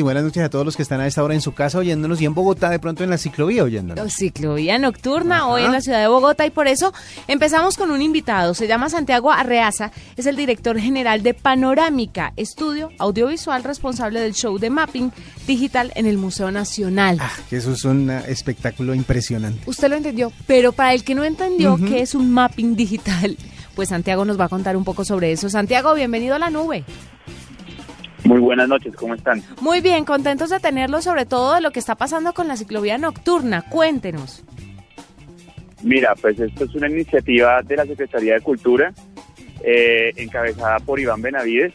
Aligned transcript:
Y 0.00 0.02
buenas 0.02 0.24
noches 0.24 0.42
a 0.42 0.48
todos 0.48 0.64
los 0.64 0.76
que 0.78 0.82
están 0.82 1.02
a 1.02 1.06
esta 1.06 1.22
hora 1.22 1.34
en 1.34 1.42
su 1.42 1.52
casa 1.52 1.76
oyéndonos 1.76 2.22
y 2.22 2.24
en 2.24 2.32
Bogotá 2.32 2.70
de 2.70 2.78
pronto 2.78 3.04
en 3.04 3.10
la 3.10 3.18
ciclovía 3.18 3.64
oyéndonos. 3.64 4.10
Ciclovía 4.10 4.78
nocturna 4.78 5.36
Ajá. 5.36 5.46
hoy 5.48 5.62
en 5.64 5.72
la 5.72 5.82
ciudad 5.82 6.00
de 6.00 6.08
Bogotá 6.08 6.46
y 6.46 6.50
por 6.50 6.68
eso 6.68 6.94
empezamos 7.28 7.76
con 7.76 7.90
un 7.90 8.00
invitado. 8.00 8.54
Se 8.54 8.66
llama 8.66 8.88
Santiago 8.88 9.30
Arreaza, 9.30 9.92
es 10.16 10.24
el 10.24 10.36
director 10.36 10.80
general 10.80 11.22
de 11.22 11.34
Panorámica, 11.34 12.32
estudio 12.38 12.88
audiovisual 12.98 13.62
responsable 13.62 14.20
del 14.20 14.32
show 14.32 14.56
de 14.56 14.70
mapping 14.70 15.12
digital 15.46 15.92
en 15.94 16.06
el 16.06 16.16
Museo 16.16 16.50
Nacional. 16.50 17.18
Ah, 17.20 17.30
que 17.50 17.58
eso 17.58 17.72
es 17.72 17.84
un 17.84 18.08
eh, 18.08 18.22
espectáculo 18.28 18.94
impresionante. 18.94 19.60
Usted 19.66 19.90
lo 19.90 19.96
entendió, 19.96 20.32
pero 20.46 20.72
para 20.72 20.94
el 20.94 21.04
que 21.04 21.14
no 21.14 21.24
entendió 21.24 21.76
qué 21.76 22.00
es 22.00 22.14
un 22.14 22.32
mapping 22.32 22.74
digital, 22.74 23.36
pues 23.74 23.90
Santiago 23.90 24.24
nos 24.24 24.40
va 24.40 24.46
a 24.46 24.48
contar 24.48 24.78
un 24.78 24.84
poco 24.84 25.04
sobre 25.04 25.30
eso. 25.30 25.50
Santiago, 25.50 25.92
bienvenido 25.92 26.36
a 26.36 26.38
la 26.38 26.48
nube. 26.48 26.84
Muy 28.24 28.38
buenas 28.40 28.68
noches, 28.68 28.94
¿cómo 28.96 29.14
están? 29.14 29.42
Muy 29.60 29.80
bien, 29.80 30.04
contentos 30.04 30.50
de 30.50 30.60
tenerlo, 30.60 31.00
sobre 31.02 31.26
todo 31.26 31.54
de 31.54 31.60
lo 31.60 31.70
que 31.70 31.78
está 31.80 31.94
pasando 31.94 32.32
con 32.32 32.48
la 32.48 32.56
ciclovía 32.56 32.98
nocturna. 32.98 33.62
Cuéntenos. 33.62 34.44
Mira, 35.82 36.14
pues 36.20 36.38
esto 36.38 36.64
es 36.64 36.74
una 36.74 36.88
iniciativa 36.88 37.62
de 37.62 37.76
la 37.76 37.86
Secretaría 37.86 38.34
de 38.34 38.40
Cultura, 38.42 38.92
eh, 39.64 40.12
encabezada 40.16 40.78
por 40.80 41.00
Iván 41.00 41.22
Benavides, 41.22 41.72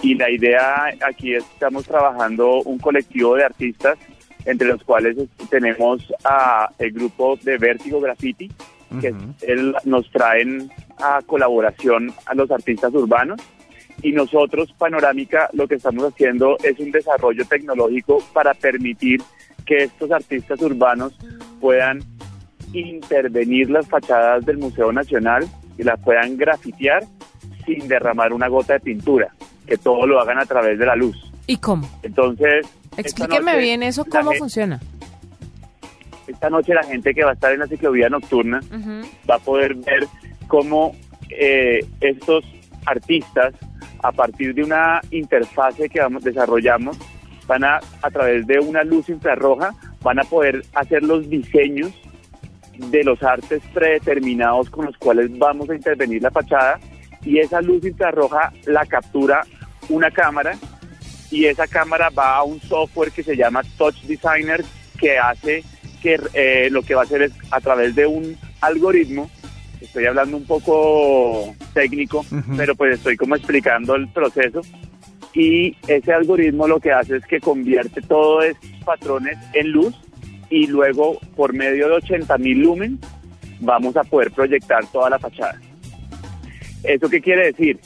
y 0.00 0.14
la 0.14 0.30
idea 0.30 0.86
aquí 1.06 1.34
es 1.34 1.42
que 1.44 1.52
estamos 1.54 1.84
trabajando 1.84 2.62
un 2.62 2.78
colectivo 2.78 3.34
de 3.34 3.44
artistas, 3.44 3.98
entre 4.44 4.68
los 4.68 4.82
cuales 4.84 5.16
es- 5.18 5.48
tenemos 5.48 6.02
a 6.24 6.68
el 6.78 6.92
grupo 6.92 7.36
de 7.42 7.58
Vértigo 7.58 8.00
Graffiti, 8.00 8.50
que 9.00 9.10
Ujú. 9.10 9.34
él- 9.42 9.74
nos 9.84 10.10
traen 10.10 10.70
a 10.98 11.20
colaboración 11.26 12.12
a 12.26 12.34
los 12.34 12.50
artistas 12.50 12.92
urbanos, 12.94 13.40
y 14.02 14.12
nosotros, 14.12 14.72
Panorámica, 14.76 15.48
lo 15.52 15.66
que 15.68 15.76
estamos 15.76 16.04
haciendo 16.04 16.56
es 16.62 16.78
un 16.78 16.90
desarrollo 16.90 17.44
tecnológico 17.44 18.22
para 18.32 18.52
permitir 18.54 19.22
que 19.64 19.84
estos 19.84 20.10
artistas 20.10 20.60
urbanos 20.60 21.16
puedan 21.60 22.00
intervenir 22.72 23.70
las 23.70 23.86
fachadas 23.88 24.44
del 24.44 24.58
Museo 24.58 24.92
Nacional 24.92 25.48
y 25.78 25.82
las 25.84 26.00
puedan 26.00 26.36
grafitear 26.36 27.04
sin 27.64 27.86
derramar 27.86 28.32
una 28.32 28.48
gota 28.48 28.74
de 28.74 28.80
pintura, 28.80 29.32
que 29.66 29.76
todo 29.76 30.06
lo 30.06 30.20
hagan 30.20 30.38
a 30.38 30.46
través 30.46 30.78
de 30.78 30.86
la 30.86 30.96
luz. 30.96 31.16
¿Y 31.46 31.56
cómo? 31.58 31.88
Entonces, 32.02 32.66
Explíqueme 32.96 33.52
noche, 33.52 33.58
bien 33.58 33.82
eso, 33.82 34.04
cómo 34.04 34.32
funciona. 34.32 34.80
Esta 36.26 36.50
noche 36.50 36.74
la 36.74 36.82
gente 36.82 37.14
que 37.14 37.24
va 37.24 37.30
a 37.30 37.34
estar 37.34 37.52
en 37.52 37.60
la 37.60 37.66
ciclovía 37.66 38.08
nocturna 38.08 38.60
va 39.28 39.36
a 39.36 39.38
poder 39.38 39.74
ver 39.74 40.06
cómo 40.46 40.94
eh, 41.30 41.80
estos 42.00 42.44
artistas, 42.86 43.54
a 44.02 44.12
partir 44.12 44.54
de 44.54 44.64
una 44.64 45.00
interfase 45.10 45.88
que 45.88 46.00
vamos, 46.00 46.24
desarrollamos, 46.24 46.98
van 47.46 47.64
a, 47.64 47.80
a 48.02 48.10
través 48.10 48.46
de 48.46 48.58
una 48.58 48.82
luz 48.84 49.08
infrarroja, 49.08 49.72
van 50.02 50.18
a 50.18 50.24
poder 50.24 50.62
hacer 50.74 51.02
los 51.02 51.28
diseños 51.28 51.92
de 52.76 53.04
los 53.04 53.22
artes 53.22 53.62
predeterminados 53.72 54.70
con 54.70 54.86
los 54.86 54.96
cuales 54.96 55.36
vamos 55.38 55.68
a 55.70 55.74
intervenir 55.74 56.22
la 56.22 56.30
fachada 56.30 56.80
y 57.24 57.38
esa 57.38 57.60
luz 57.60 57.84
infrarroja 57.84 58.52
la 58.66 58.84
captura 58.86 59.42
una 59.88 60.10
cámara 60.10 60.56
y 61.30 61.46
esa 61.46 61.66
cámara 61.66 62.10
va 62.10 62.36
a 62.36 62.42
un 62.42 62.60
software 62.60 63.12
que 63.12 63.22
se 63.22 63.36
llama 63.36 63.62
Touch 63.76 64.02
Designer 64.02 64.64
que 64.98 65.18
hace 65.18 65.64
que 66.02 66.20
eh, 66.34 66.68
lo 66.70 66.82
que 66.82 66.94
va 66.94 67.02
a 67.02 67.04
hacer 67.04 67.22
es 67.22 67.32
a 67.50 67.60
través 67.60 67.94
de 67.94 68.06
un 68.06 68.36
algoritmo, 68.60 69.30
estoy 69.80 70.06
hablando 70.06 70.36
un 70.36 70.44
poco 70.44 71.54
técnico, 71.72 72.20
Ujú. 72.20 72.56
pero 72.56 72.74
pues 72.74 72.94
estoy 72.96 73.16
como 73.16 73.36
explicando 73.36 73.94
el 73.94 74.08
proceso 74.08 74.60
y 75.34 75.76
ese 75.88 76.12
algoritmo 76.12 76.68
lo 76.68 76.78
que 76.78 76.92
hace 76.92 77.16
es 77.16 77.26
que 77.26 77.40
convierte 77.40 78.02
todos 78.02 78.44
estos 78.44 78.70
patrones 78.84 79.38
en 79.54 79.70
luz 79.72 79.94
y 80.50 80.66
luego 80.66 81.18
por 81.34 81.54
medio 81.54 81.88
de 81.88 81.94
80 81.94 82.36
mil 82.38 82.60
lumen 82.60 82.98
vamos 83.60 83.96
a 83.96 84.04
poder 84.04 84.30
proyectar 84.32 84.84
toda 84.86 85.08
la 85.10 85.18
fachada. 85.18 85.58
¿Eso 86.82 87.08
qué 87.08 87.20
quiere 87.20 87.46
decir? 87.46 87.78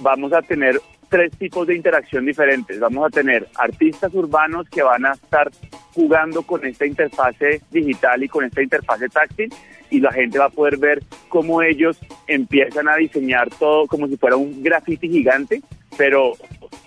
Vamos 0.00 0.32
a 0.32 0.42
tener 0.42 0.80
tres 1.08 1.32
tipos 1.36 1.66
de 1.66 1.76
interacción 1.76 2.24
diferentes. 2.24 2.78
Vamos 2.78 3.06
a 3.06 3.10
tener 3.10 3.48
artistas 3.56 4.12
urbanos 4.14 4.68
que 4.68 4.82
van 4.82 5.06
a 5.06 5.12
estar 5.12 5.50
jugando 5.94 6.42
con 6.42 6.64
esta 6.64 6.86
interfase 6.86 7.60
digital 7.70 8.22
y 8.22 8.28
con 8.28 8.44
esta 8.44 8.62
interfase 8.62 9.08
táctil 9.08 9.52
y 9.90 10.00
la 10.00 10.12
gente 10.12 10.38
va 10.38 10.46
a 10.46 10.50
poder 10.50 10.78
ver 10.78 11.02
cómo 11.28 11.62
ellos 11.62 11.98
empiezan 12.26 12.88
a 12.88 12.96
diseñar 12.96 13.50
todo 13.50 13.86
como 13.86 14.08
si 14.08 14.16
fuera 14.16 14.36
un 14.36 14.62
graffiti 14.62 15.08
gigante, 15.08 15.60
pero 15.98 16.32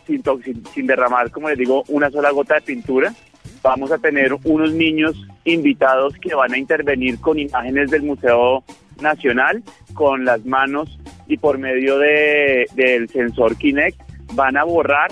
sin, 0.07 0.23
sin, 0.43 0.65
sin 0.67 0.87
derramar, 0.87 1.29
como 1.29 1.49
les 1.49 1.57
digo, 1.57 1.83
una 1.87 2.09
sola 2.09 2.31
gota 2.31 2.55
de 2.55 2.61
pintura. 2.61 3.13
Vamos 3.61 3.91
a 3.91 3.99
tener 3.99 4.33
unos 4.43 4.73
niños 4.73 5.15
invitados 5.43 6.15
que 6.15 6.33
van 6.33 6.53
a 6.53 6.57
intervenir 6.57 7.19
con 7.19 7.37
imágenes 7.37 7.91
del 7.91 8.03
Museo 8.03 8.63
Nacional, 8.99 9.63
con 9.93 10.25
las 10.25 10.43
manos 10.45 10.99
y 11.27 11.37
por 11.37 11.57
medio 11.57 11.97
de, 11.99 12.65
del 12.75 13.09
sensor 13.09 13.55
Kinect 13.55 13.99
van 14.33 14.57
a 14.57 14.63
borrar, 14.63 15.11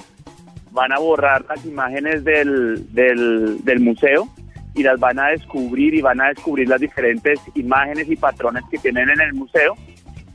van 0.74 0.92
a 0.92 1.00
borrar 1.00 1.46
las 1.48 1.64
imágenes 1.66 2.24
del, 2.24 2.94
del, 2.94 3.64
del 3.64 3.80
museo 3.80 4.28
y 4.74 4.84
las 4.84 5.00
van 5.00 5.20
a 5.20 5.28
descubrir 5.28 5.94
y 5.94 6.02
van 6.02 6.20
a 6.20 6.30
descubrir 6.30 6.68
las 6.68 6.82
diferentes 6.82 7.40
imágenes 7.56 8.10
y 8.10 8.16
patrones 8.16 8.64
que 8.70 8.80
tienen 8.80 9.10
en 9.10 9.22
el 9.22 9.34
museo. 9.34 9.76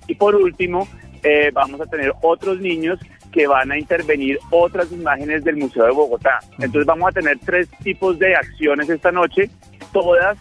Y 0.07 0.15
por 0.15 0.37
último, 0.37 0.87
eh, 1.23 1.51
vamos 1.53 1.81
a 1.81 1.87
tener 1.87 2.13
otros 2.23 2.61
niños 2.61 3.01
que 3.33 3.47
van 3.47 3.71
a 3.73 3.79
intervenir 3.79 4.39
otras 4.51 4.91
imágenes 4.93 5.45
del 5.45 5.57
Museo 5.57 5.85
de 5.85 5.91
Bogotá. 5.91 6.39
Entonces 6.53 6.87
vamos 6.87 7.11
a 7.11 7.13
tener 7.13 7.39
tres 7.45 7.69
tipos 7.83 8.19
de 8.19 8.35
acciones 8.35 8.89
esta 8.89 9.13
noche. 9.13 9.51
Todas 9.93 10.39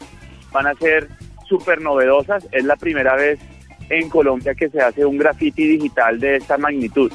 van 0.54 0.68
a 0.68 0.74
ser 0.76 1.10
súper 1.46 1.82
novedosas. 1.82 2.48
Es 2.52 2.64
la 2.64 2.76
primera 2.76 3.16
vez 3.16 3.40
en 3.90 4.10
Colombia 4.10 4.54
que 4.56 4.70
se 4.70 4.80
hace 4.80 5.06
un 5.06 5.18
graffiti 5.18 5.68
digital 5.68 6.20
de 6.20 6.38
esta 6.38 6.58
magnitud. 6.58 7.12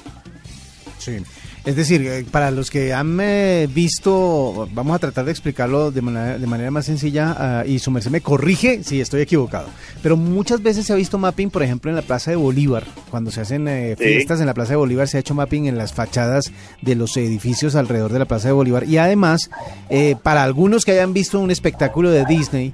Sí. 0.98 1.22
Es 1.65 1.77
decir, 1.77 2.05
eh, 2.05 2.25
para 2.28 2.50
los 2.50 2.71
que 2.71 2.93
han 2.93 3.19
eh, 3.21 3.69
visto, 3.73 4.69
vamos 4.75 4.97
a 4.97 4.99
tratar 4.99 5.25
de 5.27 5.31
explicarlo 5.31 5.93
de 5.93 6.03
manera, 6.03 6.37
de 6.37 6.47
manera 6.49 6.73
más 6.73 6.87
sencilla 6.87 7.37
ah, 7.39 7.65
y 7.65 7.78
su 7.78 7.93
merced 7.93 8.11
me 8.11 8.21
corrige 8.21 8.83
si 8.83 9.00
estoy 9.00 9.21
equivocado. 9.21 9.69
Pero 10.03 10.17
muchas 10.17 10.61
veces 10.61 10.87
se 10.87 10.93
ha 10.93 10.97
visto 10.97 11.19
mapping, 11.19 11.51
por 11.51 11.62
ejemplo, 11.62 11.89
en 11.89 11.95
la 11.97 12.03
Plaza 12.03 12.33
de 12.33 12.37
Bolívar. 12.37 12.84
Cuando 13.11 13.31
se 13.31 13.43
hacen 13.43 13.69
eh, 13.69 13.95
Sí. 13.97 14.05
fiestas 14.05 14.41
en 14.41 14.47
la 14.47 14.55
Plaza 14.55 14.71
de 14.71 14.77
Bolívar, 14.77 15.06
se 15.06 15.19
ha 15.19 15.21
hecho 15.21 15.34
mapping 15.34 15.67
en 15.67 15.78
las 15.78 15.93
fachadas 15.93 16.51
de 16.81 16.97
los 16.97 17.17
edificios 17.17 17.77
alrededor 17.77 18.12
de 18.12 18.19
la 18.19 18.25
Plaza 18.25 18.49
de 18.49 18.55
Bolívar. 18.55 18.83
Y 18.84 18.99
además, 18.99 19.49
eh, 19.89 20.17
para 20.21 20.43
algunos 20.43 20.84
que 20.84 20.91
hayan 20.91 21.12
visto 21.12 21.39
un 21.39 21.53
espectáculo 21.53 22.11
de 22.11 22.25
Disney, 22.25 22.72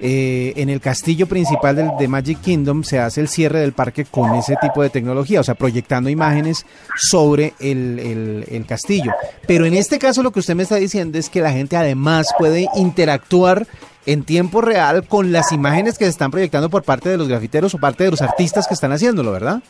eh, 0.00 0.52
en 0.56 0.68
el 0.70 0.80
castillo 0.80 1.26
principal 1.26 1.76
del, 1.76 1.90
de 1.98 2.08
Magic 2.08 2.40
Kingdom 2.40 2.82
se 2.84 2.98
hace 2.98 3.20
el 3.20 3.28
cierre 3.28 3.60
del 3.60 3.72
parque 3.72 4.04
con 4.04 4.34
ese 4.34 4.56
tipo 4.60 4.82
de 4.82 4.90
tecnología, 4.90 5.40
o 5.40 5.44
sea, 5.44 5.54
proyectando 5.54 6.08
imágenes 6.10 6.64
sobre 6.96 7.54
el, 7.60 7.98
el- 7.98 8.44
el 8.50 8.66
castillo. 8.66 9.12
Pero 9.46 9.66
en 9.66 9.74
este 9.74 9.98
caso 9.98 10.22
lo 10.22 10.30
que 10.30 10.40
usted 10.40 10.54
me 10.54 10.62
está 10.62 10.76
diciendo 10.76 11.18
es 11.18 11.28
que 11.28 11.40
la 11.40 11.52
gente 11.52 11.76
además 11.76 12.28
puede 12.38 12.66
interactuar 12.76 13.66
en 14.06 14.24
tiempo 14.24 14.60
real 14.62 15.06
con 15.06 15.30
las 15.32 15.52
imágenes 15.52 15.98
que 15.98 16.04
se 16.04 16.10
están 16.10 16.30
proyectando 16.30 16.70
por 16.70 16.82
parte 16.82 17.08
de 17.10 17.18
los 17.18 17.28
grafiteros 17.28 17.74
o 17.74 17.78
parte 17.78 18.04
de 18.04 18.10
los 18.10 18.22
artistas 18.22 18.66
que 18.66 18.74
están 18.74 18.92
haciéndolo, 18.92 19.32
¿verdad? 19.32 19.62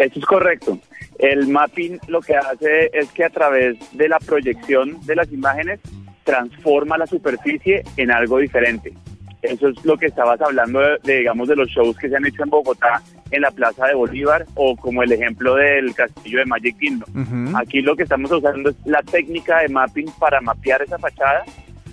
Eso 0.00 0.18
es 0.18 0.24
correcto. 0.26 0.78
El 1.18 1.48
mapping 1.48 1.98
lo 2.08 2.20
que 2.20 2.36
hace 2.36 2.90
es 2.92 3.08
que 3.12 3.24
a 3.24 3.30
través 3.30 3.76
de 3.92 4.08
la 4.08 4.18
proyección 4.18 4.98
de 5.06 5.16
las 5.16 5.30
imágenes 5.32 5.80
transforma 6.28 6.98
la 6.98 7.06
superficie 7.06 7.82
en 7.96 8.10
algo 8.10 8.36
diferente. 8.36 8.92
Eso 9.40 9.68
es 9.68 9.82
lo 9.82 9.96
que 9.96 10.06
estabas 10.06 10.38
hablando 10.42 10.78
de, 10.78 10.98
de, 11.04 11.18
digamos, 11.20 11.48
de 11.48 11.56
los 11.56 11.70
shows 11.70 11.96
que 11.96 12.10
se 12.10 12.16
han 12.16 12.26
hecho 12.26 12.42
en 12.42 12.50
Bogotá, 12.50 13.00
en 13.30 13.40
la 13.40 13.50
Plaza 13.50 13.86
de 13.86 13.94
Bolívar, 13.94 14.44
o 14.54 14.76
como 14.76 15.02
el 15.02 15.10
ejemplo 15.10 15.54
del 15.54 15.94
castillo 15.94 16.40
de 16.40 16.44
Magic 16.44 16.76
Kingdom. 16.78 17.08
Ujú. 17.10 17.56
Aquí 17.56 17.80
lo 17.80 17.96
que 17.96 18.02
estamos 18.02 18.30
usando 18.30 18.68
es 18.68 18.76
la 18.84 19.02
técnica 19.02 19.60
de 19.62 19.70
mapping 19.70 20.10
para 20.18 20.42
mapear 20.42 20.82
esa 20.82 20.98
fachada 20.98 21.44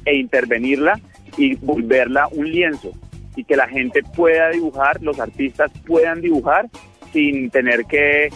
e 0.04 0.18
intervenirla 0.18 1.00
y 1.38 1.56
volverla 1.56 2.28
un 2.34 2.52
lienzo 2.52 2.92
y 3.38 3.46
que 3.46 3.56
la 3.56 3.70
gente 3.70 4.04
pueda 4.04 4.50
dibujar, 4.50 5.02
los 5.02 5.18
artistas 5.18 5.72
puedan 5.88 6.20
dibujar 6.20 6.68
sin 7.14 7.50
tener 7.52 7.86
que 7.86 8.30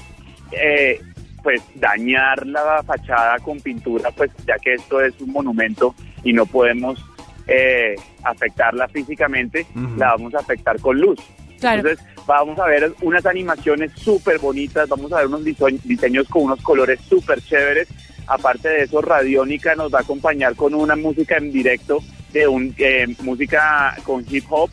eh, 0.53 1.01
pues 1.43 1.61
dañar 1.75 2.45
la 2.45 2.83
fachada 2.83 3.39
con 3.39 3.59
pintura, 3.59 4.11
pues 4.11 4.31
ya 4.45 4.57
que 4.57 4.73
esto 4.75 5.01
es 5.01 5.19
un 5.21 5.31
monumento 5.31 5.95
y 6.23 6.33
no 6.33 6.45
podemos 6.45 7.03
eh, 7.47 7.95
afectarla 8.23 8.87
físicamente, 8.87 9.65
la 9.97 10.11
vamos 10.11 10.33
a 10.35 10.39
afectar 10.39 10.79
con 10.79 10.99
luz. 10.99 11.19
Entonces 11.61 11.99
vamos 12.25 12.57
a 12.59 12.65
ver 12.65 12.93
unas 13.01 13.25
animaciones 13.25 13.91
súper 13.93 14.39
bonitas, 14.39 14.87
vamos 14.87 15.11
a 15.11 15.17
ver 15.17 15.27
unos 15.27 15.43
diseños 15.43 16.27
con 16.29 16.43
unos 16.43 16.61
colores 16.61 16.99
súper 17.01 17.41
chéveres. 17.41 17.87
Aparte 18.27 18.69
de 18.69 18.83
eso, 18.83 19.01
Radiónica 19.01 19.75
nos 19.75 19.93
va 19.93 19.99
a 19.99 20.01
acompañar 20.03 20.55
con 20.55 20.73
una 20.75 20.95
música 20.95 21.37
en 21.37 21.51
directo 21.51 21.99
de 22.31 22.47
un, 22.47 22.75
eh, 22.77 23.07
música 23.23 23.95
con 24.03 24.23
hip 24.29 24.45
hop 24.49 24.69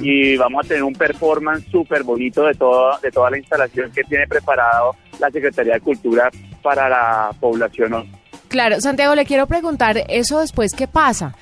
y 0.00 0.36
vamos 0.36 0.64
a 0.64 0.68
tener 0.68 0.84
un 0.84 0.94
performance 0.94 1.66
súper 1.70 2.04
bonito 2.04 2.44
de, 2.44 2.54
todo, 2.54 2.96
de 3.02 3.10
toda 3.10 3.30
la 3.30 3.38
instalación 3.38 3.90
que 3.90 4.04
tiene 4.04 4.26
preparado 4.26 4.96
la 5.26 5.30
Secretaría 5.30 5.74
de 5.74 5.80
Cultura 5.80 6.30
para 6.62 6.88
la 6.88 7.30
población. 7.40 8.06
Claro, 8.48 8.80
Santiago, 8.80 9.14
le 9.14 9.24
quiero 9.24 9.46
preguntar, 9.46 10.04
¿eso 10.08 10.40
después 10.40 10.72
qué 10.74 10.86
pasa? 10.86 11.34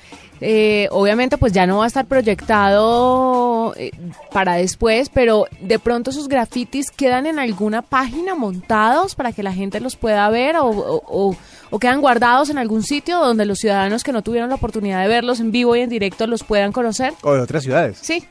Eh, 0.45 0.89
obviamente 0.91 1.37
pues 1.37 1.53
ya 1.53 1.65
no 1.65 1.77
va 1.77 1.85
a 1.85 1.87
estar 1.87 2.05
proyectado 2.05 3.73
eh, 3.77 3.91
para 4.33 4.55
después, 4.55 5.09
pero 5.09 5.45
de 5.61 5.79
pronto 5.79 6.11
sus 6.11 6.27
grafitis 6.27 6.91
quedan 6.91 7.27
en 7.27 7.39
alguna 7.39 7.81
página 7.81 8.35
montados 8.35 9.15
para 9.15 9.31
que 9.31 9.41
la 9.41 9.53
gente 9.53 9.79
los 9.79 9.95
pueda 9.95 10.29
ver 10.29 10.55
o, 10.59 11.37
quedan 11.79 12.01
guardados 12.01 12.49
en 12.49 12.57
algún 12.57 12.83
sitio 12.83 13.19
donde 13.19 13.45
los 13.45 13.59
ciudadanos 13.59 14.03
que 14.03 14.11
no 14.11 14.21
tuvieron 14.21 14.49
la 14.49 14.55
oportunidad 14.55 15.01
de 15.01 15.07
verlos 15.07 15.39
en 15.39 15.53
vivo 15.53 15.77
y 15.77 15.81
en 15.81 15.89
directo 15.89 16.27
los 16.27 16.43
puedan 16.43 16.73
conocer. 16.73 17.13
O 17.21 17.33
de 17.33 17.39
otras 17.39 17.63
ciudades. 17.63 17.99
Sí. 18.01 18.25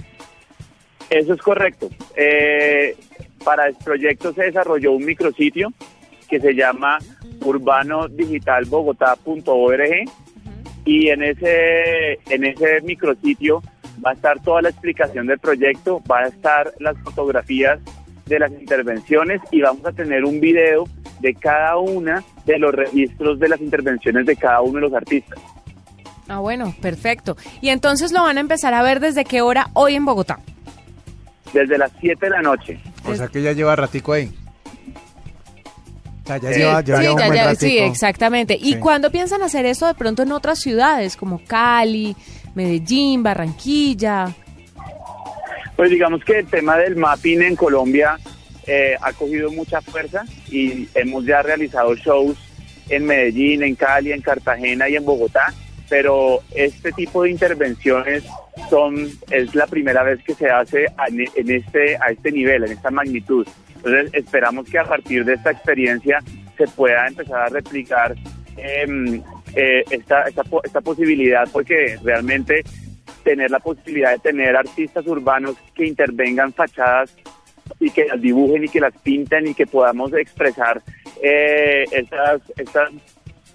Eso 1.09 1.33
es 1.33 1.41
correcto. 1.41 1.89
Eh, 2.15 2.95
para 3.45 3.67
el 3.67 3.75
proyecto 3.75 4.33
se 4.33 4.45
desarrolló 4.45 4.93
un 4.93 5.05
micrositio 5.05 5.73
que 6.29 6.41
se 6.41 6.55
llama 6.55 6.99
urbanodigitalbogotá.org 7.45 10.09
y 10.85 11.09
en 11.09 11.23
ese, 11.23 12.19
en 12.29 12.45
ese 12.45 12.81
micrositio 12.83 13.63
va 14.05 14.11
a 14.11 14.15
estar 14.15 14.41
toda 14.43 14.63
la 14.63 14.71
explicación 14.71 15.27
del 15.27 15.39
proyecto, 15.39 16.03
va 16.11 16.21
a 16.21 16.29
estar 16.29 16.73
las 16.81 16.99
fotografías 16.99 17.79
de 18.27 18.39
las 18.39 18.51
intervenciones 18.53 19.41
y 19.51 19.61
vamos 19.61 19.85
a 19.87 19.93
tener 19.93 20.25
un 20.25 20.41
video 20.41 20.85
de 21.21 21.35
cada 21.35 21.77
una 21.77 22.25
de 22.47 22.59
los 22.59 22.75
registros 22.75 23.39
de 23.39 23.49
las 23.49 23.61
intervenciones 23.61 24.27
de 24.27 24.37
cada 24.37 24.61
uno 24.61 24.77
de 24.77 24.81
los 24.81 24.95
artistas. 24.95 25.39
Ah, 26.29 26.39
bueno, 26.39 26.75
perfecto. 26.81 27.37
Y 27.61 27.69
entonces 27.69 28.13
lo 28.13 28.23
van 28.23 28.39
a 28.39 28.41
empezar 28.41 28.75
a 28.75 28.83
ver 28.83 29.01
desde 29.01 29.25
qué 29.25 29.43
hora 29.43 29.69
hoy 29.75 29.95
en 29.95 30.05
Bogotá. 30.05 30.39
Desde 31.53 31.79
las 31.79 31.93
7 32.01 32.27
de 32.27 32.31
la 32.31 32.43
noche. 32.43 32.81
O 33.05 33.15
sea 33.15 33.29
que 33.29 33.43
ya 33.43 33.53
lleva 33.53 33.77
ratico 33.77 34.13
ahí 34.13 34.33
sí, 37.59 37.79
exactamente. 37.79 38.57
¿Y 38.61 38.77
cuándo 38.77 39.11
piensan 39.11 39.43
hacer 39.43 39.67
eso 39.67 39.87
de 39.87 39.95
pronto 39.95 40.23
en 40.23 40.33
otras 40.33 40.61
ciudades 40.61 41.17
como 41.17 41.41
Cali, 41.45 42.17
Medellín, 42.55 43.23
Barranquilla? 43.23 44.35
Pues 45.77 45.91
digamos 45.91 46.23
que 46.25 46.41
el 46.41 46.47
tema 46.47 46.77
del 46.77 46.97
mapping 46.97 47.43
en 47.43 47.57
Colombia 47.57 48.19
eh, 48.67 48.95
ha 49.01 49.13
cogido 49.13 49.51
mucha 49.51 49.81
fuerza 49.81 50.25
y 50.51 50.89
hemos 50.95 51.25
ya 51.25 51.43
realizado 51.43 51.95
shows 51.97 52.37
en 52.89 53.05
Medellín, 53.07 53.63
en 53.63 53.75
Cali, 53.75 54.13
en 54.13 54.21
Cartagena 54.21 54.89
y 54.89 54.97
en 54.97 55.05
Bogotá, 55.05 55.53
pero 55.93 56.41
este 56.55 56.91
tipo 56.93 57.23
de 57.23 57.33
intervenciones 57.33 58.25
son 58.71 59.11
es 59.31 59.55
la 59.55 59.67
primera 59.67 60.03
vez 60.03 60.25
que 60.25 60.33
se 60.33 60.49
hace 60.49 60.87
en 61.07 61.51
este 61.51 61.97
a 61.97 62.11
este 62.11 62.33
nivel, 62.33 62.65
en 62.65 62.73
esta 62.73 62.91
magnitud. 62.91 63.47
Entonces 63.77 64.09
esperamos 64.15 64.67
que 64.71 64.79
a 64.79 64.85
partir 64.85 65.23
de 65.27 65.35
esta 65.35 65.51
experiencia 65.51 66.21
se 66.57 66.67
pueda 66.69 67.07
empezar 67.07 67.43
a 67.43 67.49
replicar 67.51 68.15
em, 68.57 69.23
eh, 69.55 69.85
esta, 69.91 70.23
esta, 70.23 70.81
posibilidad 70.81 71.47
porque 71.53 71.99
realmente 72.03 72.65
tener 73.23 73.51
la 73.51 73.61
posibilidad 73.61 74.13
de 74.13 74.19
tener 74.21 74.57
artistas 74.57 75.07
urbanos 75.07 75.57
que 75.75 75.87
intervengan 75.87 76.55
fachadas 76.55 77.15
y 77.79 77.91
que 77.91 78.07
las 78.07 78.19
dibujen 78.19 78.65
y 78.65 78.69
que 78.71 78.81
las 78.81 78.97
pinten 79.03 79.49
y 79.49 79.53
que 79.53 79.67
podamos 79.67 80.11
expresar 80.15 80.81
eh, 81.23 81.85
estas, 81.93 82.41
estas 82.57 82.93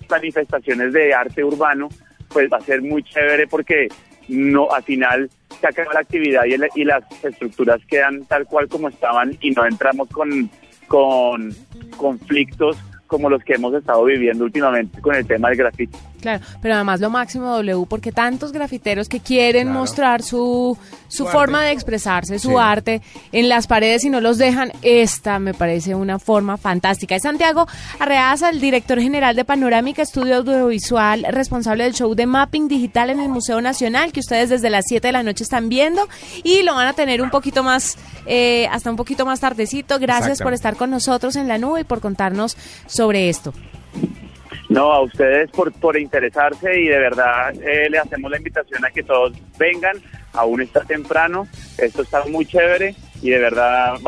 manifestaciones 0.07 0.93
de 0.93 1.15
arte 1.15 1.43
urbano, 1.43 1.89
pues 2.37 2.53
va 2.53 2.57
a 2.57 2.61
ser 2.61 2.83
muy 2.83 3.01
chévere 3.01 3.47
porque 3.47 3.87
no 4.27 4.71
al 4.71 4.83
final 4.83 5.27
se 5.59 5.65
acaba 5.65 5.91
la 5.91 6.01
actividad 6.01 6.43
y, 6.45 6.83
las 6.83 7.03
estructuras 7.23 7.81
quedan 7.87 8.25
tal 8.25 8.45
cual 8.45 8.67
como 8.67 8.89
estaban 8.89 9.35
y 9.41 9.49
no 9.49 9.65
entramos 9.65 10.07
con, 10.09 10.47
con 10.87 11.51
conflictos 11.97 12.77
como 13.07 13.31
los 13.31 13.43
que 13.43 13.53
hemos 13.53 13.73
estado 13.73 14.03
viviendo 14.03 14.43
últimamente 14.43 15.01
con 15.01 15.15
el 15.15 15.25
tema 15.25 15.49
del 15.49 15.57
grafiti. 15.57 15.97
Claro, 16.21 16.43
pero 16.61 16.75
además 16.75 16.99
lo 16.99 17.09
máximo 17.09 17.47
W, 17.47 17.85
porque 17.87 18.11
tantos 18.11 18.51
grafiteros 18.51 19.07
que 19.07 19.19
quieren 19.19 19.71
mostrar 19.71 20.23
su, 20.23 20.77
su, 21.07 21.27
forma 21.27 21.63
de 21.63 21.71
expresarse, 21.71 22.39
su 22.39 22.59
arte 22.59 23.01
en 23.31 23.49
las 23.49 23.67
paredes 23.67 24.03
y 24.03 24.09
no 24.09 24.19
los 24.19 24.39
dejan, 24.39 24.71
esta 24.81 25.37
me 25.37 25.53
parece 25.53 25.93
una 25.93 26.17
forma 26.17 26.57
fantástica. 26.57 27.15
Es 27.15 27.21
Santiago 27.21 27.67
Arreaza, 27.99 28.49
el 28.49 28.59
director 28.59 28.99
general 28.99 29.35
de 29.35 29.45
Panorámica 29.45 30.01
Estudio 30.01 30.37
Audiovisual, 30.37 31.25
responsable 31.29 31.83
del 31.83 31.93
show 31.93 32.15
de 32.15 32.25
mapping 32.25 32.67
digital 32.67 33.11
en 33.11 33.19
el 33.19 33.29
Museo 33.29 33.61
Nacional, 33.61 34.11
que 34.11 34.19
ustedes 34.19 34.49
desde 34.49 34.71
las 34.71 34.85
7 34.87 35.07
de 35.07 35.11
la 35.11 35.23
noche 35.23 35.43
están 35.43 35.69
viendo 35.69 36.07
y 36.43 36.63
lo 36.63 36.73
van 36.73 36.87
a 36.87 36.93
tener 36.93 37.21
un 37.21 37.29
poquito 37.29 37.63
más, 37.63 37.95
eh, 38.25 38.67
hasta 38.71 38.89
un 38.89 38.95
poquito 38.95 39.25
más 39.25 39.39
tardecito. 39.39 39.99
Gracias 39.99 40.41
por 40.41 40.53
estar 40.53 40.75
con 40.75 40.89
nosotros 40.89 41.35
en 41.35 41.47
la 41.47 41.59
nube 41.59 41.81
y 41.81 41.83
por 41.83 42.01
contarnos 42.01 42.57
sobre 42.87 43.29
esto. 43.29 43.53
No, 44.77 44.93
a 44.93 45.01
ustedes 45.01 45.49
por, 45.49 45.73
por 45.73 45.97
interesarse 45.97 46.79
y 46.79 46.85
de 46.85 46.99
verdad 46.99 47.51
eh, 47.63 47.89
le 47.89 47.97
hacemos 47.97 48.29
la 48.29 48.37
invitación 48.37 48.85
a 48.85 48.91
que 48.91 49.01
todos 49.01 49.33
vengan, 49.57 49.97
aún 50.33 50.61
está 50.61 50.81
temprano, 50.81 51.47
esto 51.79 52.03
está 52.03 52.23
muy 52.25 52.45
chévere 52.45 52.93
y 53.23 53.31
de 53.31 53.39
verdad 53.39 53.99